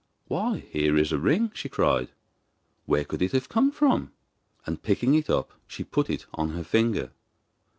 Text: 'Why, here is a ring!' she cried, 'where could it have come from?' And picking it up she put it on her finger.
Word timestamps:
'Why, 0.25 0.65
here 0.71 0.97
is 0.97 1.11
a 1.11 1.19
ring!' 1.19 1.51
she 1.53 1.69
cried, 1.69 2.09
'where 2.87 3.05
could 3.05 3.21
it 3.21 3.33
have 3.33 3.49
come 3.49 3.69
from?' 3.69 4.11
And 4.65 4.81
picking 4.81 5.13
it 5.13 5.29
up 5.29 5.51
she 5.67 5.83
put 5.83 6.09
it 6.09 6.25
on 6.33 6.53
her 6.53 6.63
finger. 6.63 7.11